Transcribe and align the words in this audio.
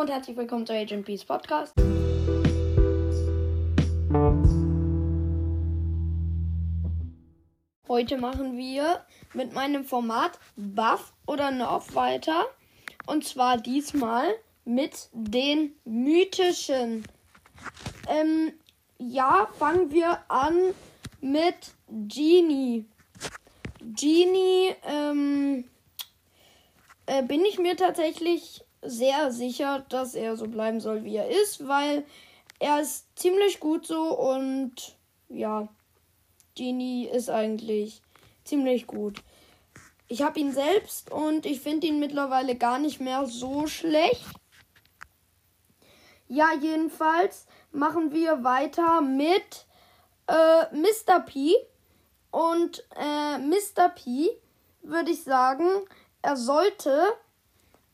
und 0.00 0.08
herzlich 0.08 0.34
willkommen 0.34 0.66
zu 0.66 0.72
Agent 0.72 1.04
Peace 1.04 1.26
Podcast. 1.26 1.74
Heute 7.86 8.16
machen 8.16 8.56
wir 8.56 9.04
mit 9.34 9.52
meinem 9.52 9.84
Format 9.84 10.38
Buff 10.56 11.12
oder 11.26 11.50
Nerf 11.50 11.94
weiter. 11.94 12.46
Und 13.06 13.26
zwar 13.26 13.58
diesmal 13.58 14.26
mit 14.64 15.10
den 15.12 15.74
mythischen. 15.84 17.04
Ähm, 18.08 18.54
ja, 18.96 19.50
fangen 19.58 19.90
wir 19.90 20.18
an 20.28 20.72
mit 21.20 21.74
Genie. 21.88 22.86
Genie, 23.82 24.74
ähm, 24.82 25.68
äh, 27.04 27.22
bin 27.22 27.44
ich 27.44 27.58
mir 27.58 27.76
tatsächlich 27.76 28.64
sehr 28.82 29.30
sicher, 29.30 29.84
dass 29.88 30.14
er 30.14 30.36
so 30.36 30.46
bleiben 30.46 30.80
soll, 30.80 31.04
wie 31.04 31.16
er 31.16 31.28
ist, 31.28 31.66
weil 31.66 32.04
er 32.58 32.80
ist 32.80 33.06
ziemlich 33.18 33.60
gut 33.60 33.86
so 33.86 34.18
und 34.18 34.96
ja, 35.28 35.68
Genie 36.54 37.06
ist 37.06 37.30
eigentlich 37.30 38.02
ziemlich 38.44 38.86
gut. 38.86 39.22
Ich 40.08 40.22
habe 40.22 40.40
ihn 40.40 40.52
selbst 40.52 41.10
und 41.12 41.46
ich 41.46 41.60
finde 41.60 41.86
ihn 41.86 42.00
mittlerweile 42.00 42.56
gar 42.56 42.78
nicht 42.78 43.00
mehr 43.00 43.26
so 43.26 43.66
schlecht. 43.66 44.26
Ja, 46.26 46.48
jedenfalls 46.60 47.46
machen 47.72 48.12
wir 48.12 48.42
weiter 48.44 49.00
mit 49.00 49.66
äh, 50.26 50.76
Mr. 50.76 51.20
P. 51.20 51.54
Und 52.30 52.84
äh, 52.96 53.38
Mr. 53.38 53.88
P 53.88 54.30
würde 54.82 55.10
ich 55.10 55.24
sagen, 55.24 55.66
er 56.22 56.36
sollte 56.36 57.02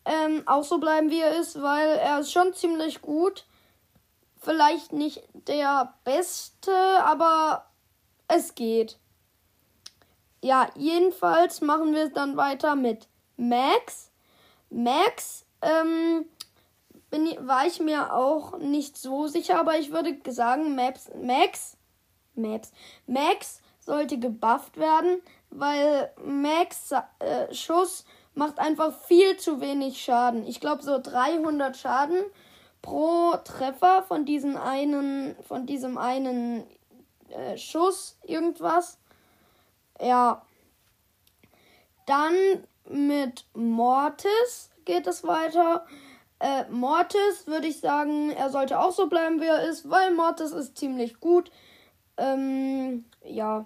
ähm, 0.07 0.43
auch 0.47 0.65
so 0.65 0.79
bleiben, 0.79 1.11
wie 1.11 1.21
er 1.21 1.37
ist, 1.37 1.61
weil 1.61 1.89
er 1.99 2.21
ist 2.21 2.33
schon 2.33 2.55
ziemlich 2.55 3.03
gut. 3.03 3.45
Vielleicht 4.41 4.93
nicht 4.93 5.23
der 5.33 5.95
Beste, 6.05 6.73
aber 7.03 7.67
es 8.29 8.55
geht. 8.55 8.99
Ja, 10.43 10.71
jedenfalls 10.77 11.61
machen 11.61 11.95
wir 11.95 12.09
dann 12.11 12.37
weiter 12.37 12.77
mit 12.77 13.09
Max. 13.37 14.13
Max, 14.71 15.45
ähm, 15.63 16.27
bin, 17.11 17.37
war 17.47 17.67
ich 17.67 17.81
mir 17.81 18.13
auch 18.13 18.59
nicht 18.59 18.97
so 18.97 19.27
sicher, 19.27 19.59
aber 19.59 19.79
ich 19.79 19.91
würde 19.91 20.17
sagen, 20.31 20.75
Max, 20.77 21.11
Max, 21.21 21.77
Max, 22.35 22.73
Max 23.07 23.61
sollte 23.81 24.19
gebufft 24.19 24.77
werden, 24.77 25.21
weil 25.51 26.13
Max 26.25 26.93
äh, 26.93 27.53
Schuss 27.55 28.05
macht 28.37 28.59
einfach 28.59 28.93
viel 29.07 29.37
zu 29.39 29.61
wenig 29.61 30.01
Schaden. 30.01 30.47
Ich 30.47 30.61
glaube 30.61 30.83
so 30.83 31.01
300 31.03 31.77
Schaden 31.77 32.23
pro 32.83 33.35
Treffer 33.43 34.03
von 34.03 34.27
diesem 34.27 34.57
einen, 34.57 35.35
von 35.43 35.67
diesem 35.67 35.97
einen 35.97 36.65
äh, 37.31 37.57
Schuss 37.57 38.19
irgendwas. 38.23 38.99
Ja. 40.01 40.43
Dann 42.05 42.35
mit 42.89 43.47
Mortis 43.55 44.71
geht 44.85 45.07
es 45.07 45.25
weiter. 45.25 45.87
Äh, 46.39 46.65
Mortis 46.69 47.47
würde 47.47 47.67
ich 47.69 47.81
sagen, 47.81 48.31
er 48.31 48.51
sollte 48.51 48.79
auch 48.79 48.93
so 48.93 49.07
bleiben, 49.09 49.41
wie 49.41 49.47
er 49.47 49.67
ist, 49.67 49.89
weil 49.89 50.13
Mortis 50.13 50.53
ist 50.53 50.77
ziemlich 50.77 51.21
gut. 51.21 51.51
Ähm, 52.19 53.07
ja. 53.25 53.65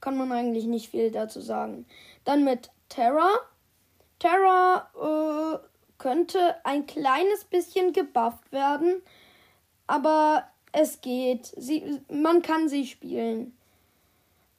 Kann 0.00 0.16
man 0.16 0.32
eigentlich 0.32 0.64
nicht 0.64 0.88
viel 0.88 1.10
dazu 1.10 1.42
sagen. 1.42 1.86
Dann 2.24 2.42
mit 2.44 2.70
Terra. 2.94 3.28
Terra 4.20 4.88
äh, 4.94 5.58
könnte 5.98 6.54
ein 6.64 6.86
kleines 6.86 7.44
bisschen 7.44 7.92
gebufft 7.92 8.52
werden, 8.52 9.02
aber 9.88 10.44
es 10.70 11.00
geht. 11.00 11.46
Sie, 11.56 12.00
man 12.08 12.42
kann 12.42 12.68
sie 12.68 12.86
spielen. 12.86 13.56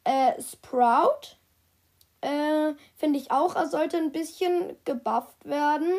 Äh, 0.04 0.34
Sprout 0.42 1.38
äh, 2.20 2.74
finde 2.98 3.20
ich 3.20 3.32
auch, 3.32 3.56
er 3.56 3.68
sollte 3.68 3.98
ein 3.98 4.12
bisschen 4.12 4.76
gebufft 4.84 5.46
werden, 5.46 5.94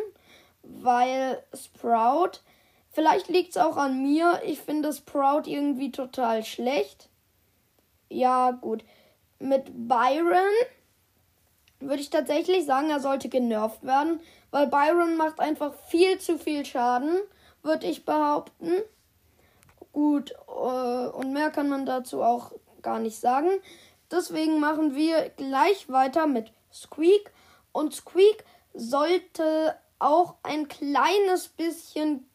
weil 0.63 1.43
Sprout, 1.55 2.41
vielleicht 2.93 3.29
liegt 3.29 3.51
es 3.51 3.57
auch 3.57 3.79
an 3.79 4.03
mir, 4.03 4.43
ich 4.45 4.61
finde 4.61 4.93
Sprout 4.93 5.43
irgendwie 5.47 5.91
total 5.91 6.45
schlecht. 6.45 7.09
Ja, 8.11 8.51
gut. 8.51 8.85
Mit 9.39 9.71
Byron 9.89 10.53
würde 11.81 12.01
ich 12.01 12.11
tatsächlich 12.11 12.65
sagen, 12.65 12.91
er 12.91 13.01
sollte 13.01 13.29
genervt 13.29 13.85
werden, 13.85 14.21
weil 14.51 14.67
Byron 14.67 15.17
macht 15.17 15.41
einfach 15.41 15.75
viel 15.89 16.19
zu 16.19 16.39
viel 16.39 16.65
Schaden, 16.65 17.19
würde 17.63 17.87
ich 17.87 18.05
behaupten. 18.05 18.73
Gut, 19.93 20.33
äh, 20.49 21.09
und 21.09 21.33
mehr 21.33 21.51
kann 21.51 21.69
man 21.69 21.87
dazu 21.87 22.23
auch 22.23 22.53
gar 22.83 22.99
nicht 22.99 23.19
sagen. 23.19 23.49
Deswegen 24.11 24.61
machen 24.61 24.95
wir 24.95 25.31
gleich 25.31 25.89
weiter 25.89 26.27
mit 26.27 26.53
Squeak. 26.73 27.33
Und 27.73 27.95
Squeak 27.95 28.45
sollte 28.75 29.75
auch 29.99 30.37
ein 30.43 30.69
kleines 30.69 31.49
bisschen 31.49 32.29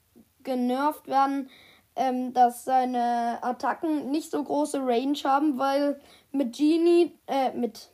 genervt 0.44 1.08
werden, 1.08 1.50
ähm, 1.96 2.34
dass 2.34 2.66
seine 2.66 3.40
Attacken 3.42 4.12
nicht 4.12 4.32
so 4.32 4.44
große 4.44 4.80
Range 4.80 5.18
haben, 5.24 5.58
weil 5.58 6.00
mit 6.32 6.56
Genie, 6.56 7.18
äh, 7.28 7.52
mit 7.52 7.91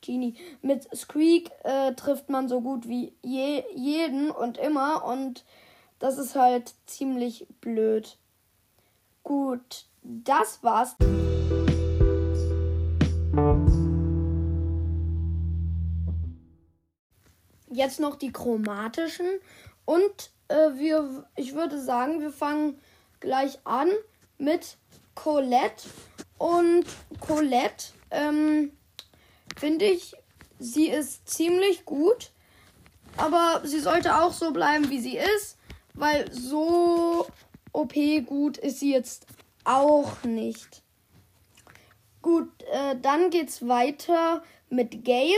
Genie. 0.00 0.34
Mit 0.62 0.88
Squeak 0.94 1.50
äh, 1.64 1.94
trifft 1.94 2.28
man 2.28 2.48
so 2.48 2.60
gut 2.60 2.88
wie 2.88 3.14
je, 3.22 3.64
jeden 3.74 4.30
und 4.30 4.58
immer 4.58 5.04
und 5.04 5.44
das 5.98 6.18
ist 6.18 6.34
halt 6.34 6.74
ziemlich 6.86 7.46
blöd. 7.60 8.18
Gut, 9.22 9.86
das 10.02 10.62
war's. 10.62 10.96
Jetzt 17.72 18.00
noch 18.00 18.16
die 18.16 18.32
chromatischen 18.32 19.26
und 19.84 20.30
äh, 20.48 20.70
wir, 20.74 21.26
ich 21.36 21.54
würde 21.54 21.80
sagen, 21.80 22.20
wir 22.20 22.32
fangen 22.32 22.78
gleich 23.20 23.58
an 23.64 23.88
mit 24.38 24.78
Colette 25.14 25.88
und 26.38 26.84
Colette. 27.20 27.92
Ähm, 28.10 28.72
finde 29.60 29.84
ich, 29.84 30.14
sie 30.58 30.88
ist 30.88 31.28
ziemlich 31.28 31.84
gut. 31.84 32.32
Aber 33.16 33.60
sie 33.64 33.80
sollte 33.80 34.22
auch 34.22 34.32
so 34.32 34.52
bleiben, 34.52 34.88
wie 34.90 35.00
sie 35.00 35.16
ist. 35.16 35.58
Weil 35.94 36.32
so 36.32 37.26
OP 37.72 37.94
gut 38.26 38.56
ist 38.56 38.80
sie 38.80 38.92
jetzt 38.92 39.26
auch 39.64 40.22
nicht. 40.24 40.82
Gut, 42.22 42.50
äh, 42.72 42.96
dann 43.00 43.30
geht's 43.30 43.66
weiter 43.66 44.42
mit 44.68 45.04
Gale. 45.04 45.34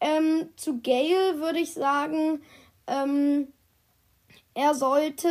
Ähm, 0.00 0.50
zu 0.56 0.80
Gale 0.80 1.38
würde 1.38 1.58
ich 1.58 1.72
sagen, 1.72 2.42
ähm, 2.86 3.48
er 4.54 4.74
sollte 4.74 5.28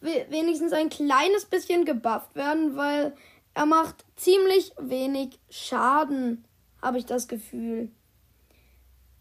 wenigstens 0.00 0.72
ein 0.72 0.88
kleines 0.88 1.44
bisschen 1.44 1.84
gebufft 1.84 2.34
werden, 2.34 2.76
weil 2.76 3.14
er 3.54 3.66
macht 3.66 4.04
ziemlich 4.16 4.72
wenig 4.78 5.38
Schaden 5.48 6.44
habe 6.82 6.98
ich 6.98 7.06
das 7.06 7.28
Gefühl. 7.28 7.90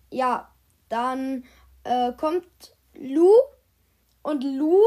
Ja, 0.10 0.52
dann 0.90 1.46
äh, 1.84 2.12
kommt 2.14 2.76
Lu 2.94 3.32
und 4.24 4.44
Lu 4.44 4.78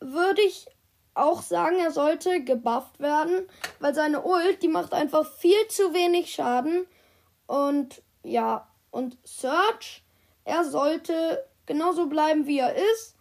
würde 0.00 0.42
ich 0.42 0.66
auch 1.14 1.42
sagen, 1.42 1.78
er 1.78 1.92
sollte 1.92 2.42
gebufft 2.42 2.98
werden, 2.98 3.46
weil 3.80 3.94
seine 3.94 4.24
Ult, 4.24 4.62
die 4.62 4.68
macht 4.68 4.94
einfach 4.94 5.30
viel 5.36 5.68
zu 5.68 5.92
wenig 5.92 6.32
Schaden. 6.32 6.86
Und 7.46 8.02
ja, 8.24 8.68
und 8.90 9.18
Search, 9.24 10.02
er 10.44 10.64
sollte 10.64 11.46
genauso 11.66 12.06
bleiben, 12.06 12.46
wie 12.46 12.58
er 12.58 12.74
ist, 12.74 13.16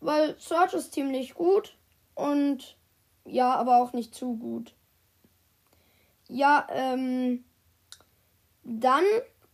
weil 0.00 0.38
Search 0.38 0.74
ist 0.74 0.92
ziemlich 0.92 1.34
gut 1.34 1.76
und 2.14 2.76
ja, 3.24 3.54
aber 3.54 3.82
auch 3.82 3.92
nicht 3.92 4.14
zu 4.14 4.36
gut. 4.36 4.74
Ja, 6.28 6.66
ähm, 6.70 7.44
dann 8.66 9.04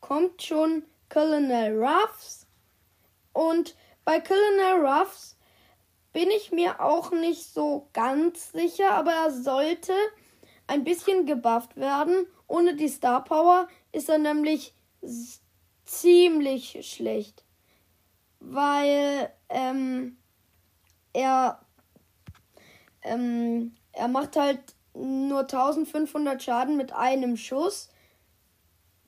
kommt 0.00 0.42
schon 0.42 0.84
Colonel 1.10 1.78
Ruffs. 1.78 2.46
Und 3.34 3.76
bei 4.06 4.20
Colonel 4.20 4.86
Ruffs 4.86 5.36
bin 6.14 6.30
ich 6.30 6.50
mir 6.50 6.80
auch 6.80 7.12
nicht 7.12 7.52
so 7.52 7.88
ganz 7.92 8.52
sicher, 8.52 8.92
aber 8.92 9.12
er 9.12 9.30
sollte 9.30 9.92
ein 10.66 10.82
bisschen 10.82 11.26
gebufft 11.26 11.76
werden. 11.76 12.26
Ohne 12.46 12.74
die 12.74 12.88
Star 12.88 13.22
Power 13.22 13.68
ist 13.92 14.08
er 14.08 14.18
nämlich 14.18 14.74
ziemlich 15.84 16.78
schlecht. 16.90 17.44
Weil 18.40 19.30
ähm, 19.50 20.16
er, 21.12 21.60
ähm, 23.02 23.74
er 23.92 24.08
macht 24.08 24.36
halt 24.36 24.74
nur 24.94 25.40
1500 25.40 26.42
Schaden 26.42 26.78
mit 26.78 26.92
einem 26.92 27.36
Schuss 27.36 27.91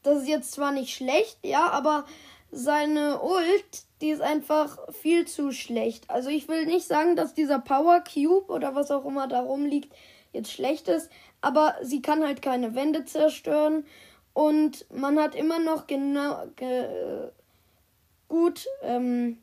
das 0.04 0.22
ist 0.22 0.28
jetzt 0.28 0.52
zwar 0.52 0.70
nicht 0.70 0.94
schlecht, 0.94 1.38
ja, 1.42 1.68
aber 1.70 2.04
seine 2.52 3.20
Ult, 3.20 3.82
die 4.00 4.10
ist 4.10 4.20
einfach 4.20 4.78
viel 4.92 5.26
zu 5.26 5.50
schlecht. 5.50 6.08
Also 6.08 6.28
ich 6.28 6.46
will 6.46 6.66
nicht 6.66 6.86
sagen, 6.86 7.16
dass 7.16 7.34
dieser 7.34 7.58
Power 7.58 8.00
Cube 8.00 8.52
oder 8.52 8.74
was 8.74 8.90
auch 8.90 9.04
immer 9.04 9.26
da 9.26 9.40
rumliegt 9.40 9.92
jetzt 10.32 10.52
schlecht 10.52 10.88
ist, 10.88 11.10
aber 11.40 11.74
sie 11.82 12.02
kann 12.02 12.24
halt 12.24 12.42
keine 12.42 12.74
Wände 12.74 13.04
zerstören 13.04 13.84
und 14.32 14.86
man 14.92 15.18
hat 15.18 15.34
immer 15.34 15.58
noch 15.58 15.86
genau 15.86 16.44
ge, 16.56 16.86
gut 18.28 18.66
ähm, 18.82 19.38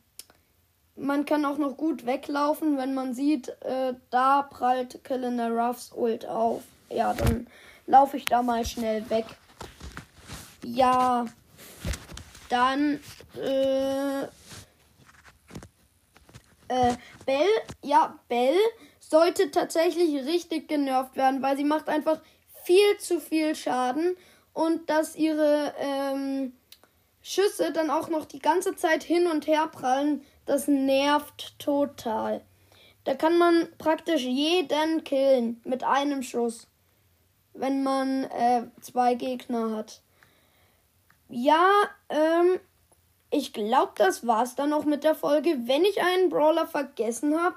man 0.96 1.26
kann 1.26 1.46
auch 1.46 1.58
noch 1.58 1.78
gut 1.78 2.06
weglaufen, 2.06 2.78
wenn 2.78 2.94
man 2.94 3.14
sieht, 3.14 3.50
äh, 3.62 3.94
da 4.10 4.44
prallt 4.44 5.04
Kalender 5.04 5.50
Ruffs 5.50 5.92
Ult 5.94 6.26
auf. 6.26 6.64
Ja, 6.90 7.14
dann 7.14 7.48
laufe 7.88 8.18
ich 8.18 8.26
da 8.26 8.44
mal 8.44 8.66
schnell 8.66 9.10
weg. 9.10 9.26
Ja, 10.64 11.26
dann 12.50 13.00
äh, 13.36 14.24
äh, 16.68 16.96
Bell, 17.26 17.48
ja, 17.82 18.20
Bell 18.28 18.58
sollte 19.00 19.52
tatsächlich 19.52 20.26
richtig 20.26 20.68
genervt 20.68 21.16
werden, 21.16 21.42
weil 21.42 21.58
sie 21.58 21.64
macht 21.64 21.90
einfach 21.90 22.22
viel 22.64 22.98
zu 23.00 23.20
viel 23.20 23.56
Schaden 23.56 24.16
und 24.54 24.90
dass 24.90 25.16
ihre 25.16 25.74
ähm, 25.80 26.54
Schüsse 27.22 27.72
dann 27.72 27.90
auch 27.90 28.10
noch 28.10 28.26
die 28.26 28.40
ganze 28.40 28.76
Zeit 28.76 29.04
hin 29.04 29.28
und 29.28 29.48
her 29.48 29.68
prallen, 29.68 30.24
das 30.46 30.68
nervt 30.68 31.56
total. 31.60 32.42
Da 33.04 33.16
kann 33.16 33.38
man 33.38 33.68
praktisch 33.78 34.24
jeden 34.24 35.04
killen 35.04 35.60
mit 35.64 35.84
einem 35.84 36.24
Schuss, 36.24 36.68
wenn 37.54 37.84
man 37.84 38.26
äh, 38.26 38.64
zwei 38.82 39.16
Gegner 39.16 39.76
hat. 39.76 40.02
Ja, 41.32 41.70
ähm, 42.10 42.60
ich 43.30 43.54
glaube, 43.54 43.94
das 43.96 44.28
war's 44.28 44.56
dann 44.56 44.74
auch 44.74 44.86
mit 44.86 45.04
der 45.04 45.16
Folge. 45.16 45.58
Wenn 45.66 45.86
ich 45.86 46.02
einen 46.02 46.30
Brawler 46.30 46.68
vergessen 46.68 47.40
habe, 47.42 47.56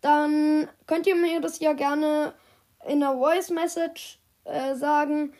dann 0.00 0.68
könnt 0.86 1.06
ihr 1.06 1.16
mir 1.16 1.40
das 1.40 1.58
ja 1.58 1.72
gerne 1.72 2.32
in 2.86 3.00
der 3.00 3.14
Voice 3.14 3.50
Message 3.50 4.18
äh, 4.44 4.74
sagen. 4.76 5.32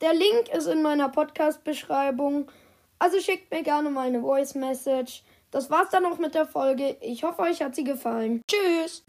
Der 0.00 0.14
Link 0.14 0.48
ist 0.56 0.66
in 0.66 0.82
meiner 0.82 1.08
Podcast-Beschreibung. 1.08 2.48
Also 3.00 3.18
schickt 3.20 3.50
mir 3.50 3.62
gerne 3.64 3.90
mal 3.90 4.06
eine 4.06 4.20
Voice 4.20 4.54
Message. 4.54 5.24
Das 5.50 5.70
war's 5.70 5.90
dann 5.90 6.06
auch 6.06 6.18
mit 6.18 6.34
der 6.34 6.46
Folge. 6.46 6.96
Ich 7.00 7.24
hoffe, 7.24 7.42
euch 7.42 7.60
hat 7.62 7.74
sie 7.74 7.84
gefallen. 7.84 8.42
Tschüss! 8.48 9.04